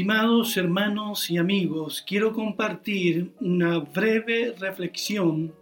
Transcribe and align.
Estimados 0.00 0.56
hermanos 0.56 1.30
y 1.30 1.36
amigos, 1.36 2.02
quiero 2.06 2.32
compartir 2.32 3.32
una 3.38 3.80
breve 3.80 4.54
reflexión 4.58 5.52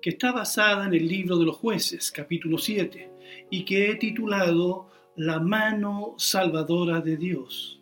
que 0.00 0.08
está 0.08 0.32
basada 0.32 0.86
en 0.86 0.94
el 0.94 1.06
libro 1.06 1.36
de 1.36 1.44
los 1.44 1.58
jueces, 1.58 2.10
capítulo 2.10 2.56
7, 2.56 3.10
y 3.50 3.66
que 3.66 3.90
he 3.90 3.96
titulado 3.96 4.88
La 5.14 5.40
mano 5.40 6.14
salvadora 6.16 7.02
de 7.02 7.18
Dios. 7.18 7.78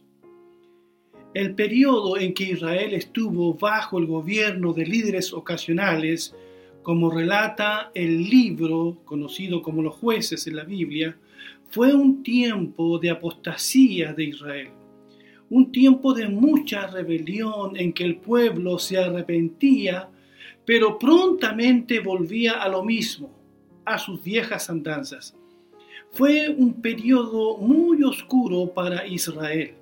El 1.33 1.55
periodo 1.55 2.19
en 2.19 2.35
que 2.35 2.51
Israel 2.51 2.93
estuvo 2.93 3.55
bajo 3.55 4.01
el 4.01 4.07
gobierno 4.07 4.73
de 4.73 4.85
líderes 4.85 5.33
ocasionales, 5.33 6.35
como 6.83 7.09
relata 7.09 7.93
el 7.95 8.25
libro 8.25 8.99
conocido 9.05 9.63
como 9.63 9.83
los 9.83 9.95
jueces 9.95 10.45
en 10.49 10.57
la 10.57 10.65
Biblia, 10.65 11.17
fue 11.71 11.95
un 11.95 12.25
tiempo 12.25 12.99
de 12.99 13.11
apostasía 13.11 14.13
de 14.13 14.25
Israel 14.25 14.78
un 15.51 15.73
tiempo 15.73 16.13
de 16.15 16.29
mucha 16.29 16.87
rebelión 16.87 17.77
en 17.77 17.93
que 17.93 18.05
el 18.05 18.17
pueblo 18.17 18.79
se 18.79 18.99
arrepentía, 18.99 20.09
pero 20.65 20.99
prontamente 20.99 22.01
volvía 22.01 22.63
a 22.63 22.69
lo 22.69 22.83
mismo, 22.83 23.31
a 23.85 23.99
sus 23.99 24.23
viejas 24.23 24.69
andanzas. 24.69 25.35
Fue 26.13 26.49
un 26.49 26.81
periodo 26.81 27.59
muy 27.59 28.03
oscuro 28.03 28.73
para 28.73 29.07
Israel. 29.07 29.75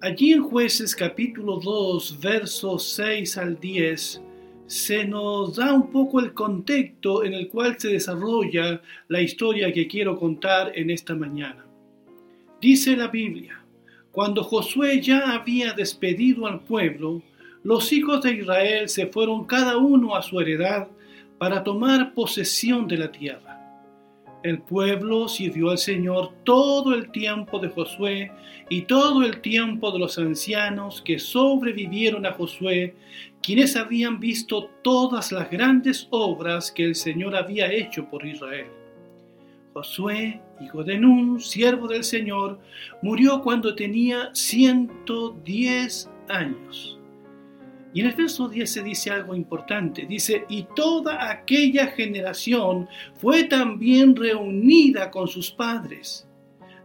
Allí 0.00 0.32
en 0.32 0.42
jueces 0.42 0.96
capítulo 0.96 1.60
2, 1.60 2.18
versos 2.20 2.88
6 2.94 3.38
al 3.38 3.60
10, 3.60 4.22
se 4.66 5.04
nos 5.04 5.56
da 5.56 5.72
un 5.72 5.90
poco 5.90 6.18
el 6.18 6.32
contexto 6.32 7.24
en 7.24 7.34
el 7.34 7.48
cual 7.48 7.76
se 7.78 7.88
desarrolla 7.88 8.80
la 9.08 9.20
historia 9.20 9.72
que 9.72 9.86
quiero 9.86 10.18
contar 10.18 10.72
en 10.74 10.90
esta 10.90 11.14
mañana. 11.14 11.66
Dice 12.60 12.96
la 12.96 13.08
Biblia, 13.08 13.61
cuando 14.12 14.44
Josué 14.44 15.00
ya 15.00 15.32
había 15.32 15.72
despedido 15.72 16.46
al 16.46 16.60
pueblo, 16.60 17.22
los 17.64 17.92
hijos 17.92 18.20
de 18.22 18.34
Israel 18.34 18.88
se 18.90 19.06
fueron 19.06 19.46
cada 19.46 19.78
uno 19.78 20.14
a 20.14 20.22
su 20.22 20.38
heredad 20.38 20.88
para 21.38 21.64
tomar 21.64 22.12
posesión 22.12 22.86
de 22.86 22.98
la 22.98 23.10
tierra. 23.10 23.58
El 24.42 24.60
pueblo 24.60 25.28
sirvió 25.28 25.70
al 25.70 25.78
Señor 25.78 26.32
todo 26.44 26.94
el 26.94 27.10
tiempo 27.10 27.58
de 27.58 27.68
Josué 27.68 28.32
y 28.68 28.82
todo 28.82 29.22
el 29.22 29.40
tiempo 29.40 29.90
de 29.92 30.00
los 30.00 30.18
ancianos 30.18 31.00
que 31.00 31.18
sobrevivieron 31.18 32.26
a 32.26 32.32
Josué, 32.32 32.94
quienes 33.40 33.76
habían 33.76 34.20
visto 34.20 34.68
todas 34.82 35.32
las 35.32 35.50
grandes 35.50 36.06
obras 36.10 36.70
que 36.70 36.84
el 36.84 36.96
Señor 36.96 37.34
había 37.34 37.72
hecho 37.72 38.10
por 38.10 38.26
Israel. 38.26 38.81
Josué, 39.72 40.40
hijo 40.60 40.84
de 40.84 40.98
Nun, 40.98 41.40
siervo 41.40 41.88
del 41.88 42.04
Señor, 42.04 42.58
murió 43.00 43.40
cuando 43.42 43.74
tenía 43.74 44.30
110 44.34 46.10
años. 46.28 46.98
Y 47.94 48.00
en 48.00 48.06
el 48.06 48.14
verso 48.14 48.48
10 48.48 48.70
se 48.70 48.82
dice 48.82 49.10
algo 49.10 49.34
importante. 49.34 50.06
Dice, 50.06 50.44
y 50.48 50.66
toda 50.74 51.30
aquella 51.30 51.88
generación 51.88 52.88
fue 53.16 53.44
también 53.44 54.16
reunida 54.16 55.10
con 55.10 55.28
sus 55.28 55.50
padres. 55.50 56.26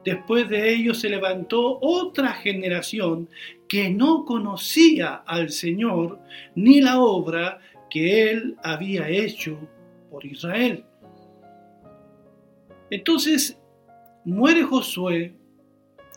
Después 0.03 0.47
de 0.49 0.73
ellos 0.73 0.99
se 0.99 1.09
levantó 1.09 1.79
otra 1.81 2.33
generación 2.33 3.29
que 3.67 3.89
no 3.89 4.25
conocía 4.25 5.15
al 5.25 5.49
Señor 5.49 6.19
ni 6.55 6.81
la 6.81 6.99
obra 7.01 7.59
que 7.89 8.31
él 8.31 8.55
había 8.63 9.09
hecho 9.09 9.57
por 10.09 10.25
Israel. 10.25 10.85
Entonces 12.89 13.57
muere 14.25 14.63
Josué, 14.63 15.33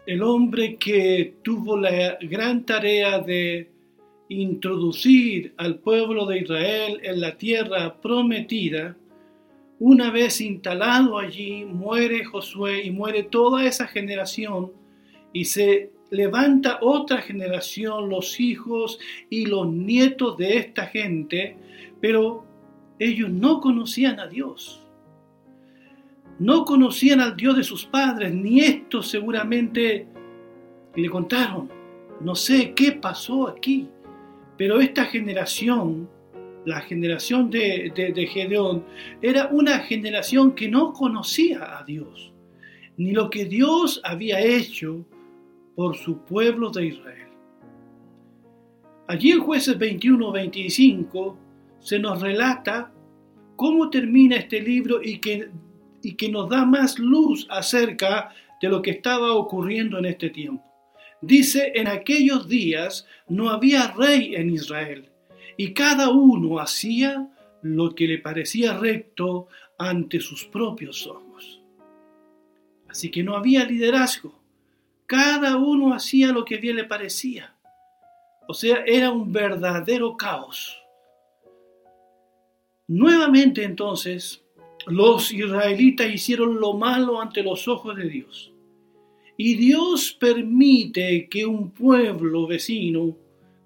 el 0.07 0.23
hombre 0.23 0.77
que 0.77 1.35
tuvo 1.43 1.77
la 1.77 2.19
gran 2.21 2.65
tarea 2.65 3.19
de 3.19 3.71
introducir 4.29 5.53
al 5.57 5.79
pueblo 5.79 6.27
de 6.27 6.39
Israel 6.39 7.01
en 7.03 7.21
la 7.21 7.37
tierra 7.37 8.01
prometida. 8.01 8.97
Una 9.81 10.11
vez 10.11 10.41
instalado 10.41 11.19
allí, 11.19 11.65
muere 11.65 12.25
Josué 12.25 12.85
y 12.85 12.91
muere 12.91 13.25
toda 13.25 13.65
esa 13.65 13.87
generación 13.87 14.73
y 15.33 15.45
se 15.45 15.91
levanta 16.11 16.79
otra 16.83 17.23
generación, 17.23 18.09
los 18.09 18.39
hijos 18.39 18.99
y 19.29 19.47
los 19.47 19.69
nietos 19.69 20.37
de 20.37 20.59
esta 20.59 20.87
gente, 20.87 21.57
pero 22.01 22.45
ellos 22.99 23.31
no 23.31 23.61
conocían 23.61 24.21
a 24.21 24.27
Dios 24.27 24.81
no 26.41 26.65
conocían 26.65 27.21
al 27.21 27.37
Dios 27.37 27.55
de 27.59 27.63
sus 27.63 27.85
padres, 27.85 28.33
ni 28.33 28.61
esto 28.61 29.03
seguramente 29.03 30.07
le 30.97 31.11
contaron. 31.11 31.71
No 32.23 32.35
sé 32.35 32.73
qué 32.75 32.93
pasó 32.93 33.47
aquí, 33.47 33.89
pero 34.57 34.81
esta 34.81 35.05
generación, 35.05 36.09
la 36.65 36.81
generación 36.81 37.51
de, 37.51 37.93
de, 37.95 38.27
Gedeón, 38.27 38.85
era 39.21 39.49
una 39.53 39.81
generación 39.81 40.53
que 40.53 40.69
no 40.69 40.95
conocía 40.95 41.79
a 41.79 41.85
Dios, 41.85 42.33
ni 42.97 43.13
lo 43.13 43.29
que 43.29 43.45
Dios 43.45 44.01
había 44.03 44.41
hecho 44.41 45.05
por 45.77 45.97
su 45.97 46.21
pueblo 46.25 46.71
de 46.71 46.87
Israel. 46.87 47.29
Allí 49.09 49.33
en 49.33 49.41
jueces 49.41 49.79
21-25 49.79 51.37
se 51.81 51.99
nos 51.99 52.23
relata 52.23 52.91
cómo 53.57 53.91
termina 53.91 54.37
este 54.37 54.63
libro 54.63 55.03
y 55.03 55.19
que 55.19 55.51
y 56.03 56.15
que 56.15 56.29
nos 56.29 56.49
da 56.49 56.65
más 56.65 56.99
luz 56.99 57.47
acerca 57.51 58.35
de 58.61 58.69
lo 58.69 58.83
que 58.83 58.91
estaba 58.93 59.35
ocurriendo 59.35 59.99
en 59.99 60.07
este 60.07 60.31
tiempo. 60.31 60.65
Dice, 61.23 61.73
en 61.75 61.87
aquellos 61.87 62.49
días 62.49 63.07
no 63.29 63.51
había 63.51 63.93
rey 63.93 64.35
en 64.35 64.51
Israel, 64.51 65.11
y 65.57 65.75
cada 65.75 66.09
uno 66.11 66.59
hacía 66.59 67.29
lo 67.63 67.95
que 67.95 68.07
le 68.07 68.19
parecía 68.19 68.79
recto 68.79 69.49
ante 69.79 70.21
sus 70.21 70.45
propios 70.45 71.07
ojos. 71.07 71.61
Así 72.89 73.11
que 73.11 73.23
no 73.23 73.37
había 73.37 73.65
liderazgo, 73.65 74.41
cada 75.07 75.57
uno 75.57 75.93
hacía 75.93 76.29
lo 76.29 76.45
que 76.45 76.57
bien 76.57 76.77
le 76.77 76.85
parecía. 76.85 77.55
O 78.49 78.55
sea, 78.55 78.85
era 78.87 79.11
un 79.11 79.33
verdadero 79.33 80.17
caos. 80.17 80.77
Nuevamente 82.89 83.63
entonces, 83.63 84.43
los 84.87 85.33
israelitas 85.33 86.13
hicieron 86.13 86.61
lo 86.61 86.75
malo 86.75 87.21
ante 87.21 87.43
los 87.43 87.69
ojos 87.69 87.97
de 87.97 88.09
Dios. 88.09 88.53
Y 89.37 89.55
Dios 89.55 90.17
permite 90.19 91.29
que 91.29 91.47
un 91.47 91.71
pueblo 91.71 92.47
vecino 92.47 93.17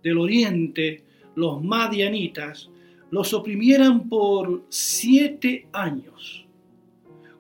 del 0.02 0.19
oriente, 0.19 1.02
los 1.34 1.62
madianitas, 1.62 2.70
los 3.10 3.32
oprimieran 3.32 4.08
por 4.08 4.64
siete 4.69 5.66
años. 5.72 6.47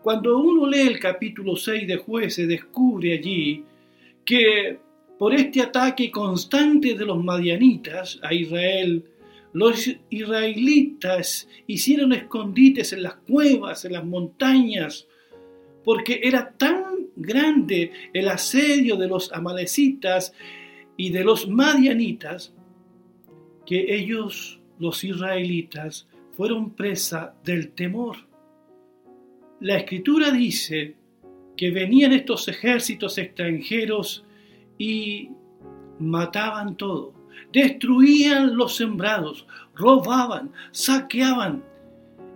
Cuando 0.02 0.38
uno 0.38 0.66
lee 0.66 0.80
el 0.80 0.98
capítulo 0.98 1.56
6 1.56 1.86
de 1.86 1.96
jueces, 1.96 2.46
descubre 2.48 3.14
allí 3.14 3.64
que 4.24 4.78
por 5.18 5.34
este 5.34 5.62
ataque 5.62 6.10
constante 6.10 6.94
de 6.94 7.04
los 7.04 7.22
madianitas 7.22 8.18
a 8.22 8.34
Israel, 8.34 9.04
los 9.54 9.88
israelitas 10.10 11.48
hicieron 11.68 12.12
escondites 12.12 12.92
en 12.92 13.04
las 13.04 13.14
cuevas, 13.14 13.84
en 13.84 13.92
las 13.92 14.04
montañas, 14.04 15.06
porque 15.84 16.20
era 16.24 16.50
tan 16.50 17.06
grande 17.14 17.92
el 18.12 18.28
asedio 18.28 18.96
de 18.96 19.06
los 19.06 19.32
amalecitas 19.32 20.34
y 20.96 21.10
de 21.10 21.22
los 21.22 21.48
madianitas 21.48 22.52
que 23.64 23.94
ellos, 23.94 24.60
los 24.80 25.04
israelitas, 25.04 26.08
fueron 26.32 26.74
presa 26.74 27.36
del 27.44 27.70
temor. 27.70 28.16
La 29.60 29.76
escritura 29.76 30.32
dice 30.32 30.96
que 31.56 31.70
venían 31.70 32.12
estos 32.12 32.48
ejércitos 32.48 33.18
extranjeros 33.18 34.24
y 34.78 35.30
mataban 36.00 36.76
todo 36.76 37.23
destruían 37.52 38.56
los 38.56 38.76
sembrados, 38.76 39.46
robaban, 39.74 40.50
saqueaban. 40.72 41.62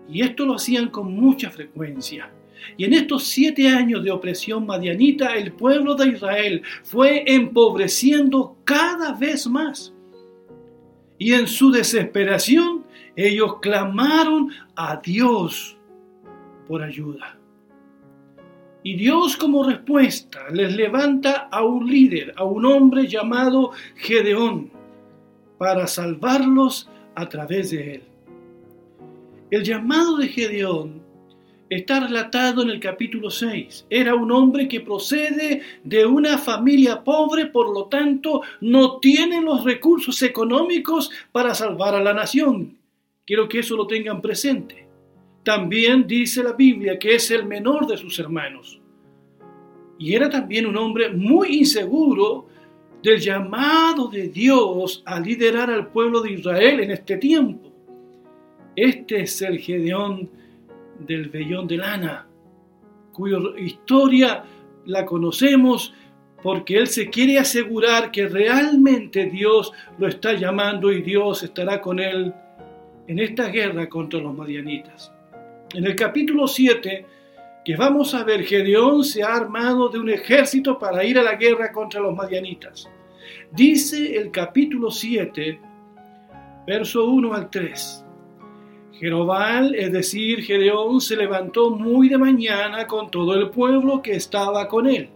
Y 0.09 0.23
esto 0.23 0.47
lo 0.47 0.55
hacían 0.55 0.89
con 0.89 1.13
mucha 1.13 1.51
frecuencia. 1.51 2.31
Y 2.77 2.85
en 2.85 2.95
estos 2.95 3.25
siete 3.25 3.69
años 3.69 4.03
de 4.03 4.11
opresión 4.11 4.67
madianita, 4.67 5.35
el 5.35 5.53
pueblo 5.53 5.95
de 5.95 6.09
Israel 6.09 6.63
fue 6.83 7.25
empobreciendo 7.27 8.57
cada 8.65 9.13
vez 9.13 9.47
más. 9.47 9.93
Y 11.19 11.33
en 11.33 11.47
su 11.47 11.71
desesperación, 11.71 12.85
ellos 13.17 13.57
clamaron 13.61 14.51
a 14.77 14.97
Dios 14.97 15.77
por 16.67 16.83
ayuda. 16.83 17.37
Y 18.85 18.95
Dios 18.95 19.37
como 19.37 19.65
respuesta 19.65 20.49
les 20.53 20.75
levanta 20.77 21.49
a 21.51 21.63
un 21.63 21.91
líder, 21.91 22.33
a 22.37 22.45
un 22.45 22.65
hombre 22.65 23.09
llamado 23.09 23.73
Gedeón 23.97 24.78
para 25.59 25.87
salvarlos 25.87 26.89
a 27.15 27.29
través 27.29 27.71
de 27.71 27.95
él. 27.97 28.03
El 29.51 29.65
llamado 29.65 30.17
de 30.17 30.29
Gedeón 30.29 31.03
está 31.71 32.01
relatado 32.01 32.63
en 32.63 32.71
el 32.71 32.81
capítulo 32.81 33.31
6. 33.31 33.87
Era 33.91 34.15
un 34.15 34.31
hombre 34.33 34.69
que 34.69 34.81
procede 34.81 35.63
de 35.85 36.07
una 36.07 36.39
familia 36.39 37.03
pobre, 37.03 37.47
por 37.47 37.75
lo 37.75 37.87
tanto 37.87 38.43
no 38.61 38.99
tiene 38.99 39.43
los 39.43 39.65
recursos 39.65 40.23
económicos 40.23 41.11
para 41.33 41.55
salvar 41.55 41.95
a 41.95 42.03
la 42.03 42.15
nación. 42.15 42.79
Quiero 43.27 43.49
que 43.49 43.61
eso 43.61 43.77
lo 43.77 43.87
tengan 43.87 44.23
presente. 44.23 44.87
También 45.45 46.07
dice 46.07 46.43
la 46.43 46.53
Biblia 46.53 46.99
que 46.99 47.15
es 47.15 47.31
el 47.31 47.45
menor 47.45 47.87
de 47.87 47.97
sus 47.97 48.19
hermanos. 48.19 48.81
Y 49.99 50.15
era 50.15 50.31
también 50.31 50.67
un 50.67 50.77
hombre 50.77 51.11
muy 51.11 51.59
inseguro 51.59 52.47
del 53.03 53.21
llamado 53.21 54.09
de 54.09 54.29
Dios 54.29 55.03
a 55.07 55.21
liderar 55.21 55.71
al 55.71 55.89
pueblo 55.89 56.21
de 56.21 56.33
Israel 56.33 56.81
en 56.81 56.91
este 56.91 57.17
tiempo. 57.17 57.73
Este 58.75 59.23
es 59.23 59.43
el 59.43 59.59
Gedeón 59.59 60.31
del 60.99 61.29
vellón 61.29 61.67
de 61.67 61.77
lana, 61.77 62.27
cuya 63.13 63.39
historia 63.59 64.45
la 64.87 65.05
conocemos 65.05 65.95
porque 66.43 66.79
él 66.79 66.87
se 66.87 67.11
quiere 67.11 67.39
asegurar 67.39 68.11
que 68.11 68.29
realmente 68.29 69.27
Dios 69.27 69.73
lo 69.99 70.07
está 70.07 70.35
llamando 70.35 70.93
y 70.93 71.03
Dios 71.03 71.43
estará 71.43 71.81
con 71.81 71.99
él 71.99 72.33
en 73.07 73.19
esta 73.19 73.49
guerra 73.49 73.89
contra 73.89 74.21
los 74.21 74.37
madianitas. 74.37 75.13
En 75.75 75.85
el 75.85 75.97
capítulo 75.97 76.47
7, 76.47 77.05
que 77.69 77.77
vamos 77.77 78.15
a 78.15 78.25
ver, 78.25 78.45
Gedeón 78.45 79.05
se 79.05 79.23
ha 79.23 79.35
armado 79.35 79.91
de 79.91 79.99
un 79.99 80.09
ejército 80.09 80.79
para 80.79 81.05
ir 81.05 81.19
a 81.19 81.23
la 81.23 81.35
guerra 81.35 81.71
contra 81.71 82.01
los 82.01 82.17
madianitas. 82.17 82.89
Dice 83.53 84.17
el 84.17 84.31
capítulo 84.31 84.91
7, 84.91 85.61
verso 86.67 87.05
1 87.05 87.35
al 87.35 87.51
3. 87.51 88.07
Jerobal, 88.93 89.75
es 89.75 89.93
decir, 89.93 90.45
Gedeón, 90.45 91.03
se 91.03 91.15
levantó 91.15 91.69
muy 91.69 92.09
de 92.09 92.17
mañana 92.17 92.87
con 92.87 93.11
todo 93.11 93.35
el 93.35 93.51
pueblo 93.51 94.01
que 94.01 94.17
estaba 94.17 94.67
con 94.67 94.87
él, 94.87 95.11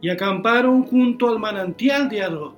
y 0.00 0.08
acamparon 0.08 0.82
junto 0.84 1.28
al 1.28 1.38
manantial 1.38 2.08
de 2.08 2.22
Arod. 2.22 2.54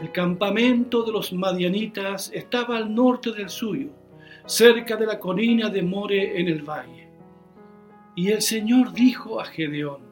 El 0.00 0.12
campamento 0.12 1.02
de 1.02 1.10
los 1.10 1.32
madianitas 1.32 2.30
estaba 2.32 2.76
al 2.76 2.94
norte 2.94 3.32
del 3.32 3.50
suyo, 3.50 3.88
cerca 4.46 4.94
de 4.94 5.06
la 5.06 5.18
colina 5.18 5.68
de 5.68 5.82
More 5.82 6.40
en 6.40 6.46
el 6.46 6.62
valle. 6.62 7.09
Y 8.14 8.28
el 8.28 8.42
Señor 8.42 8.92
dijo 8.92 9.40
a 9.40 9.44
Gedeón, 9.44 10.10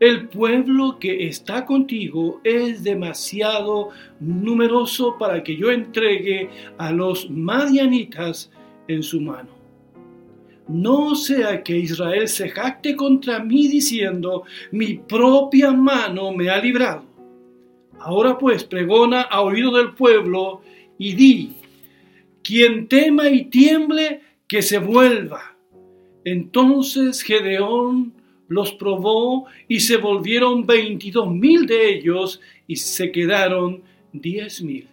el 0.00 0.28
pueblo 0.28 0.98
que 0.98 1.28
está 1.28 1.64
contigo 1.64 2.40
es 2.42 2.82
demasiado 2.82 3.90
numeroso 4.18 5.16
para 5.16 5.44
que 5.44 5.56
yo 5.56 5.70
entregue 5.70 6.50
a 6.76 6.90
los 6.90 7.30
madianitas 7.30 8.50
en 8.88 9.04
su 9.04 9.20
mano. 9.20 9.50
No 10.66 11.14
sea 11.14 11.62
que 11.62 11.76
Israel 11.76 12.26
se 12.26 12.48
jacte 12.48 12.96
contra 12.96 13.44
mí 13.44 13.68
diciendo, 13.68 14.42
mi 14.72 14.94
propia 14.94 15.70
mano 15.70 16.32
me 16.32 16.50
ha 16.50 16.58
librado. 16.58 17.04
Ahora 18.00 18.36
pues 18.36 18.64
pregona 18.64 19.20
a 19.22 19.42
oído 19.42 19.76
del 19.76 19.92
pueblo 19.92 20.62
y 20.98 21.14
di, 21.14 21.52
quien 22.42 22.88
tema 22.88 23.28
y 23.28 23.44
tiemble, 23.44 24.20
que 24.48 24.62
se 24.62 24.78
vuelva. 24.78 25.51
Entonces 26.24 27.22
Gedeón 27.22 28.12
los 28.48 28.72
probó 28.72 29.46
y 29.66 29.80
se 29.80 29.96
volvieron 29.96 30.66
veintidós 30.66 31.30
mil 31.30 31.66
de 31.66 31.94
ellos 31.94 32.40
y 32.66 32.76
se 32.76 33.10
quedaron 33.10 33.82
diez 34.12 34.62
mil. 34.62 34.88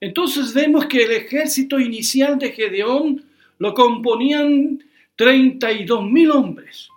Entonces 0.00 0.52
vemos 0.52 0.86
que 0.86 1.04
el 1.04 1.12
ejército 1.12 1.78
inicial 1.78 2.38
de 2.38 2.52
Gedeón 2.52 3.24
lo 3.58 3.72
componían 3.72 4.84
treinta 5.14 5.72
y 5.72 5.84
dos 5.84 6.04
mil 6.04 6.30
hombres, 6.30 6.88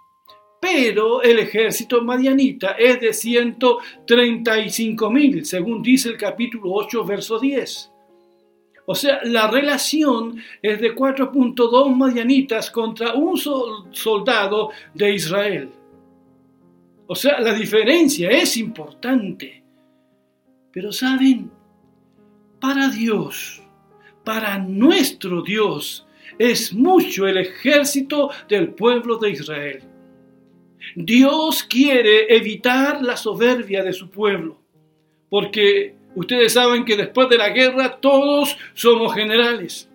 pero 0.60 1.22
el 1.22 1.40
ejército 1.40 2.04
madianita 2.04 2.72
es 2.72 3.00
de 3.00 3.14
ciento 3.14 3.80
treinta 4.06 4.60
y 4.60 4.70
cinco 4.70 5.10
mil, 5.10 5.46
según 5.46 5.82
dice 5.82 6.10
el 6.10 6.18
capítulo 6.18 6.74
8, 6.74 7.06
verso 7.06 7.40
10. 7.40 7.92
O 8.92 8.96
sea, 8.96 9.20
la 9.24 9.48
relación 9.52 10.42
es 10.64 10.82
de 10.82 10.96
4.2 10.96 11.96
madianitas 11.96 12.72
contra 12.72 13.14
un 13.14 13.38
soldado 13.38 14.72
de 14.96 15.14
Israel. 15.14 15.70
O 17.06 17.14
sea, 17.14 17.40
la 17.40 17.54
diferencia 17.54 18.32
es 18.32 18.58
importante. 18.58 19.64
Pero 20.72 20.92
saben, 20.92 21.52
para 22.60 22.90
Dios, 22.90 23.62
para 24.24 24.58
nuestro 24.58 25.44
Dios, 25.44 26.08
es 26.40 26.74
mucho 26.74 27.28
el 27.28 27.38
ejército 27.38 28.32
del 28.48 28.70
pueblo 28.70 29.18
de 29.18 29.30
Israel. 29.30 29.84
Dios 30.96 31.62
quiere 31.62 32.36
evitar 32.36 33.04
la 33.04 33.16
soberbia 33.16 33.84
de 33.84 33.94
su 33.94 34.10
pueblo, 34.10 34.58
porque 35.30 35.99
Ustedes 36.16 36.54
saben 36.54 36.86
que 36.86 36.98
después 36.98 37.30
de 37.30 37.38
la 37.38 37.50
guerra 37.50 37.98
todos 38.00 38.58
somos 38.74 39.14
generales. 39.14 39.90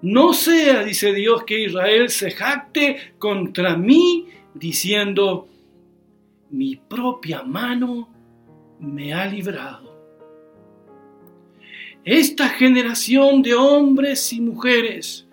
No 0.00 0.32
sea, 0.32 0.84
dice 0.84 1.12
Dios, 1.12 1.44
que 1.44 1.64
Israel 1.64 2.08
se 2.08 2.30
jacte 2.30 3.14
contra 3.18 3.76
mí 3.76 4.28
diciendo, 4.54 5.48
mi 6.50 6.76
propia 6.76 7.42
mano 7.42 8.08
me 8.78 9.12
ha 9.12 9.26
librado. 9.26 9.88
Esta 12.04 12.48
generación 12.48 13.42
de 13.42 13.54
hombres 13.54 14.32
y 14.32 14.40
mujeres, 14.40 15.26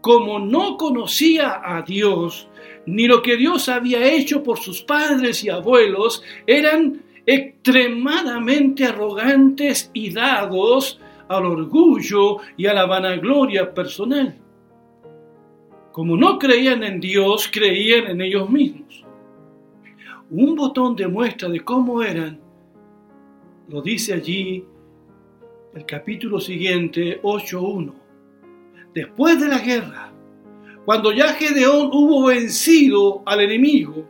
como 0.00 0.38
no 0.38 0.76
conocía 0.76 1.60
a 1.64 1.82
Dios, 1.82 2.48
ni 2.86 3.06
lo 3.06 3.20
que 3.20 3.36
Dios 3.36 3.68
había 3.68 4.06
hecho 4.06 4.42
por 4.42 4.58
sus 4.58 4.82
padres 4.82 5.42
y 5.42 5.50
abuelos, 5.50 6.22
eran 6.46 7.02
extremadamente 7.26 8.84
arrogantes 8.84 9.90
y 9.92 10.12
dados 10.12 11.00
al 11.28 11.46
orgullo 11.46 12.38
y 12.56 12.66
a 12.66 12.74
la 12.74 12.86
vanagloria 12.86 13.72
personal. 13.72 14.36
Como 15.92 16.16
no 16.16 16.38
creían 16.38 16.82
en 16.82 17.00
Dios, 17.00 17.48
creían 17.52 18.06
en 18.06 18.20
ellos 18.20 18.50
mismos. 18.50 19.04
Un 20.30 20.54
botón 20.56 20.96
de 20.96 21.06
muestra 21.06 21.48
de 21.48 21.60
cómo 21.60 22.02
eran, 22.02 22.40
lo 23.68 23.80
dice 23.80 24.14
allí 24.14 24.64
el 25.74 25.86
capítulo 25.86 26.40
siguiente, 26.40 27.20
8.1. 27.22 27.92
Después 28.94 29.40
de 29.40 29.48
la 29.48 29.58
guerra, 29.58 30.12
cuando 30.84 31.12
ya 31.12 31.32
Gedeón 31.34 31.90
hubo 31.92 32.26
vencido 32.26 33.22
al 33.26 33.40
enemigo, 33.40 34.08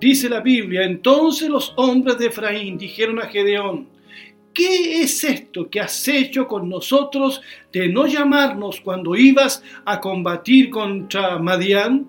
Dice 0.00 0.28
la 0.28 0.40
Biblia, 0.40 0.84
entonces 0.84 1.48
los 1.48 1.72
hombres 1.76 2.18
de 2.18 2.26
Efraín 2.26 2.78
dijeron 2.78 3.18
a 3.18 3.26
Gedeón, 3.26 3.88
¿qué 4.54 5.02
es 5.02 5.24
esto 5.24 5.68
que 5.68 5.80
has 5.80 6.06
hecho 6.06 6.46
con 6.46 6.68
nosotros 6.68 7.42
de 7.72 7.88
no 7.88 8.06
llamarnos 8.06 8.80
cuando 8.80 9.16
ibas 9.16 9.62
a 9.84 9.98
combatir 10.00 10.70
contra 10.70 11.38
Madián? 11.38 12.08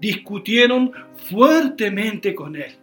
Discutieron 0.00 0.92
fuertemente 1.14 2.34
con 2.34 2.56
él. 2.56 2.74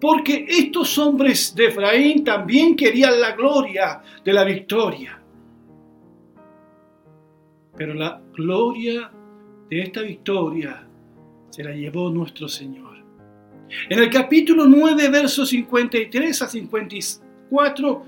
Porque 0.00 0.46
estos 0.48 0.96
hombres 0.98 1.52
de 1.56 1.66
Efraín 1.66 2.22
también 2.22 2.76
querían 2.76 3.20
la 3.20 3.32
gloria 3.32 4.02
de 4.24 4.32
la 4.32 4.44
victoria. 4.44 5.20
Pero 7.76 7.94
la 7.94 8.20
gloria 8.36 9.10
de 9.68 9.82
esta 9.82 10.02
victoria 10.02 10.87
se 11.58 11.64
la 11.64 11.72
llevó 11.72 12.08
nuestro 12.08 12.46
Señor. 12.46 12.98
En 13.90 13.98
el 13.98 14.08
capítulo 14.10 14.66
9, 14.66 15.08
versos 15.08 15.48
53 15.48 16.42
a 16.42 16.46
54, 16.46 18.02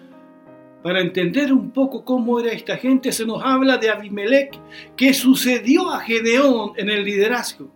para 0.85 1.01
entender 1.01 1.53
un 1.53 1.73
poco 1.73 2.05
cómo 2.05 2.39
era 2.39 2.53
esta 2.53 2.77
gente, 2.77 3.11
se 3.11 3.27
nos 3.27 3.43
habla 3.43 3.77
de 3.77 3.91
Abimelech, 3.91 4.57
que 4.97 5.13
sucedió 5.13 5.91
a 5.91 5.99
Gedeón 5.99 6.75
en 6.77 6.91
el 6.91 7.05
liderazgo. 7.05 7.69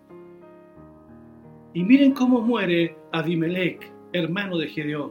Y 1.72 1.82
miren 1.82 2.12
cómo 2.12 2.40
muere 2.40 2.96
Abimelech, 3.10 3.90
hermano 4.12 4.58
de 4.58 4.68
Gedeón. 4.68 5.10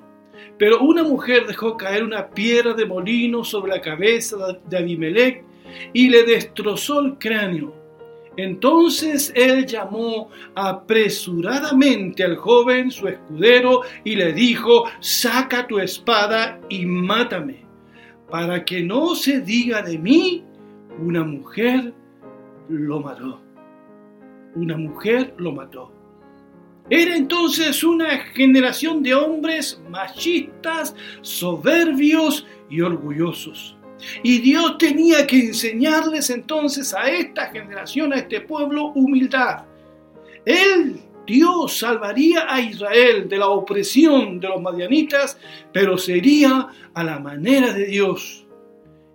Pero 0.58 0.80
una 0.80 1.04
mujer 1.04 1.46
dejó 1.46 1.76
caer 1.76 2.06
una 2.06 2.30
piedra 2.30 2.74
de 2.74 2.86
molino 2.86 3.44
sobre 3.44 3.74
la 3.74 3.82
cabeza 3.82 4.38
de 4.66 4.78
Abimelech 4.78 5.44
y 5.92 6.08
le 6.08 6.24
destrozó 6.24 7.02
el 7.02 7.18
cráneo. 7.18 7.83
Entonces 8.38 9.32
él 9.36 9.66
llamó 9.66 10.30
apresuradamente 10.56 12.24
al 12.24 12.36
joven, 12.36 12.90
su 12.90 13.08
escudero, 13.08 13.82
y 14.04 14.16
le 14.16 14.34
dijo, 14.34 14.86
saca 15.00 15.68
tu 15.68 15.80
espada 15.80 16.60
y 16.70 16.86
mátame, 16.86 17.66
para 18.30 18.66
que 18.66 18.82
no 18.82 19.16
se 19.16 19.42
diga 19.42 19.82
de 19.82 19.98
mí, 20.00 20.44
una 21.00 21.24
mujer 21.24 21.94
lo 22.70 23.00
mató. 23.00 23.40
Una 24.56 24.78
mujer 24.78 25.34
lo 25.38 25.52
mató. 25.52 25.92
Era 26.90 27.16
entonces 27.16 27.84
una 27.84 28.18
generación 28.18 29.04
de 29.04 29.14
hombres 29.14 29.82
machistas, 29.90 30.96
soberbios 31.22 32.46
y 32.70 32.82
orgullosos. 32.82 33.78
Y 34.22 34.40
Dios 34.40 34.78
tenía 34.78 35.26
que 35.26 35.48
enseñarles 35.48 36.30
entonces 36.30 36.94
a 36.94 37.10
esta 37.10 37.48
generación, 37.48 38.14
a 38.14 38.18
este 38.18 38.42
pueblo, 38.42 38.88
humildad. 38.96 39.66
Él, 40.46 41.00
Dios, 41.26 41.78
salvaría 41.78 42.54
a 42.54 42.60
Israel 42.60 43.30
de 43.30 43.38
la 43.38 43.48
opresión 43.48 44.40
de 44.40 44.50
los 44.50 44.62
madianitas, 44.62 45.38
pero 45.72 45.98
sería 45.98 46.68
a 46.94 47.04
la 47.04 47.20
manera 47.20 47.74
de 47.74 47.86
Dios 47.86 48.46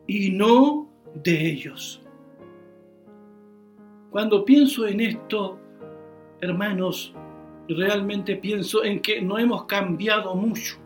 y 0.06 0.30
no 0.30 0.88
de 1.14 1.50
ellos. 1.50 2.02
Cuando 4.10 4.44
pienso 4.44 4.86
en 4.86 5.00
esto, 5.00 5.60
hermanos, 6.40 7.14
realmente 7.68 8.36
pienso 8.36 8.82
en 8.84 9.00
que 9.00 9.20
no 9.20 9.38
hemos 9.38 9.64
cambiado 9.66 10.34
mucho. 10.34 10.78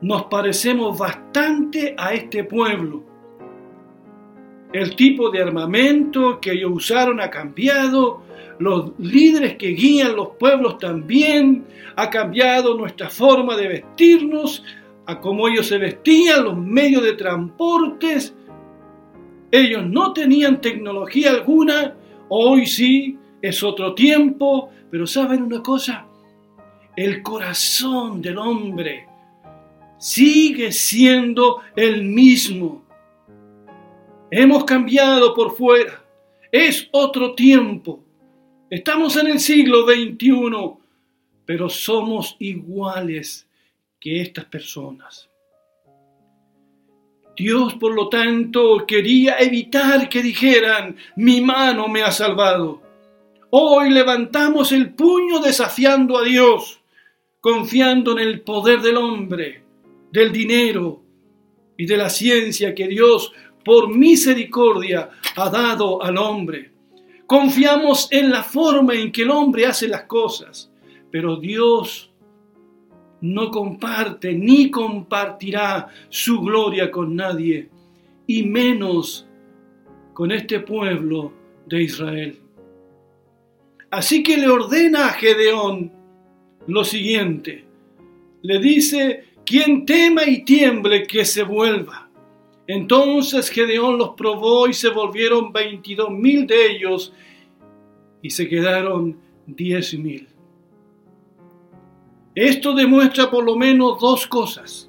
Nos 0.00 0.24
parecemos 0.24 0.98
bastante 0.98 1.94
a 1.96 2.14
este 2.14 2.44
pueblo. 2.44 3.04
El 4.72 4.96
tipo 4.96 5.30
de 5.30 5.42
armamento 5.42 6.40
que 6.40 6.52
ellos 6.52 6.70
usaron 6.72 7.20
ha 7.20 7.28
cambiado, 7.28 8.22
los 8.58 8.92
líderes 8.98 9.56
que 9.56 9.68
guían 9.68 10.16
los 10.16 10.36
pueblos 10.38 10.78
también, 10.78 11.66
ha 11.96 12.08
cambiado 12.08 12.76
nuestra 12.76 13.10
forma 13.10 13.56
de 13.56 13.68
vestirnos, 13.68 14.64
a 15.06 15.20
cómo 15.20 15.48
ellos 15.48 15.66
se 15.66 15.76
vestían, 15.76 16.44
los 16.44 16.56
medios 16.56 17.02
de 17.02 17.14
transportes. 17.14 18.34
Ellos 19.50 19.84
no 19.84 20.12
tenían 20.12 20.60
tecnología 20.60 21.30
alguna, 21.30 21.96
hoy 22.28 22.64
sí, 22.64 23.18
es 23.42 23.62
otro 23.62 23.94
tiempo, 23.94 24.70
pero 24.90 25.06
¿saben 25.06 25.42
una 25.42 25.62
cosa? 25.62 26.06
El 26.96 27.22
corazón 27.22 28.22
del 28.22 28.38
hombre 28.38 29.09
sigue 30.00 30.72
siendo 30.72 31.62
el 31.76 32.02
mismo. 32.02 32.82
Hemos 34.30 34.64
cambiado 34.64 35.34
por 35.34 35.54
fuera. 35.54 36.04
Es 36.50 36.88
otro 36.90 37.34
tiempo. 37.34 38.02
Estamos 38.70 39.16
en 39.16 39.28
el 39.28 39.40
siglo 39.40 39.84
XXI, 39.84 40.50
pero 41.44 41.68
somos 41.68 42.36
iguales 42.38 43.46
que 44.00 44.22
estas 44.22 44.46
personas. 44.46 45.28
Dios, 47.36 47.74
por 47.74 47.94
lo 47.94 48.08
tanto, 48.08 48.84
quería 48.86 49.38
evitar 49.38 50.08
que 50.08 50.22
dijeran, 50.22 50.96
mi 51.16 51.40
mano 51.40 51.88
me 51.88 52.02
ha 52.02 52.10
salvado. 52.10 52.82
Hoy 53.50 53.90
levantamos 53.90 54.72
el 54.72 54.94
puño 54.94 55.40
desafiando 55.40 56.18
a 56.18 56.22
Dios, 56.22 56.80
confiando 57.40 58.12
en 58.12 58.18
el 58.18 58.40
poder 58.42 58.80
del 58.80 58.96
hombre, 58.96 59.64
del 60.12 60.32
dinero 60.32 61.02
y 61.76 61.86
de 61.86 61.96
la 61.96 62.10
ciencia 62.10 62.74
que 62.74 62.88
Dios, 62.88 63.32
por 63.64 63.94
misericordia, 63.94 65.10
ha 65.36 65.50
dado 65.50 66.02
al 66.02 66.18
hombre. 66.18 66.72
Confiamos 67.26 68.08
en 68.10 68.30
la 68.30 68.42
forma 68.42 68.94
en 68.94 69.12
que 69.12 69.22
el 69.22 69.30
hombre 69.30 69.66
hace 69.66 69.88
las 69.88 70.02
cosas, 70.02 70.70
pero 71.10 71.36
Dios 71.36 72.10
no 73.20 73.50
comparte 73.50 74.32
ni 74.32 74.70
compartirá 74.70 75.88
su 76.08 76.40
gloria 76.40 76.90
con 76.90 77.14
nadie, 77.14 77.68
y 78.26 78.44
menos 78.44 79.26
con 80.12 80.32
este 80.32 80.60
pueblo 80.60 81.32
de 81.66 81.82
Israel. 81.82 82.38
Así 83.90 84.22
que 84.22 84.36
le 84.36 84.48
ordena 84.48 85.06
a 85.06 85.12
Gedeón 85.12 85.92
lo 86.66 86.84
siguiente. 86.84 87.64
Le 88.42 88.60
dice, 88.60 89.24
quien 89.44 89.84
tema 89.84 90.24
y 90.24 90.44
tiemble 90.44 91.06
que 91.06 91.24
se 91.24 91.42
vuelva. 91.42 92.08
Entonces 92.66 93.50
Gedeón 93.50 93.98
los 93.98 94.10
probó 94.10 94.68
y 94.68 94.74
se 94.74 94.90
volvieron 94.90 95.52
veintidós 95.52 96.10
mil 96.10 96.46
de 96.46 96.66
ellos 96.72 97.12
y 98.22 98.30
se 98.30 98.48
quedaron 98.48 99.18
diez 99.46 99.94
mil. 99.94 100.28
Esto 102.34 102.74
demuestra 102.74 103.28
por 103.28 103.44
lo 103.44 103.56
menos 103.56 104.00
dos 104.00 104.26
cosas. 104.26 104.88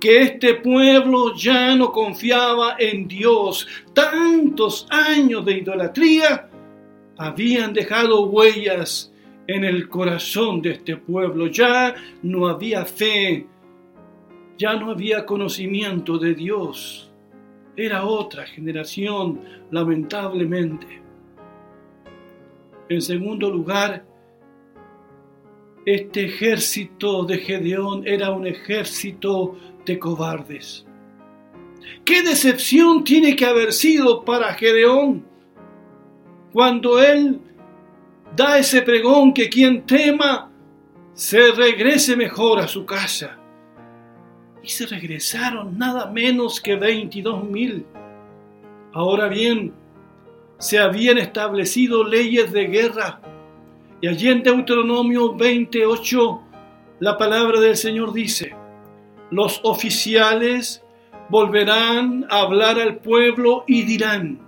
Que 0.00 0.22
este 0.22 0.54
pueblo 0.54 1.34
ya 1.36 1.76
no 1.76 1.92
confiaba 1.92 2.76
en 2.78 3.06
Dios. 3.06 3.66
Tantos 3.92 4.86
años 4.90 5.44
de 5.44 5.58
idolatría 5.58 6.48
habían 7.18 7.72
dejado 7.72 8.22
huellas 8.22 9.12
en 9.46 9.64
el 9.64 9.88
corazón 9.88 10.62
de 10.62 10.70
este 10.72 10.96
pueblo. 10.96 11.48
Ya 11.48 11.94
no 12.22 12.48
había 12.48 12.84
fe, 12.84 13.46
ya 14.58 14.74
no 14.74 14.90
había 14.90 15.24
conocimiento 15.24 16.18
de 16.18 16.34
Dios. 16.34 17.10
Era 17.76 18.04
otra 18.04 18.44
generación, 18.44 19.40
lamentablemente. 19.70 21.00
En 22.88 23.00
segundo 23.00 23.50
lugar, 23.50 24.04
este 25.86 26.24
ejército 26.24 27.24
de 27.24 27.38
Gedeón 27.38 28.06
era 28.06 28.30
un 28.30 28.46
ejército 28.46 29.56
de 29.86 29.98
cobardes. 29.98 30.84
¿Qué 32.04 32.22
decepción 32.22 33.04
tiene 33.04 33.36
que 33.36 33.46
haber 33.46 33.72
sido 33.72 34.24
para 34.24 34.52
Gedeón 34.54 35.24
cuando 36.52 37.00
Él 37.00 37.40
da 38.34 38.58
ese 38.58 38.82
pregón 38.82 39.32
que 39.32 39.48
quien 39.48 39.86
tema 39.86 40.50
se 41.14 41.52
regrese 41.52 42.16
mejor 42.16 42.60
a 42.60 42.68
su 42.68 42.84
casa. 42.84 43.37
Y 44.68 44.70
se 44.70 44.84
regresaron 44.84 45.78
nada 45.78 46.10
menos 46.10 46.60
que 46.60 46.76
22 46.76 47.42
mil. 47.42 47.86
Ahora 48.92 49.28
bien, 49.28 49.72
se 50.58 50.78
habían 50.78 51.16
establecido 51.16 52.04
leyes 52.04 52.52
de 52.52 52.66
guerra. 52.66 53.18
Y 54.02 54.08
allí 54.08 54.28
en 54.28 54.42
Deuteronomio 54.42 55.34
28 55.34 56.42
la 57.00 57.16
palabra 57.16 57.60
del 57.60 57.78
Señor 57.78 58.12
dice, 58.12 58.54
los 59.30 59.58
oficiales 59.64 60.84
volverán 61.30 62.26
a 62.28 62.40
hablar 62.40 62.78
al 62.78 62.98
pueblo 62.98 63.64
y 63.66 63.84
dirán, 63.84 64.38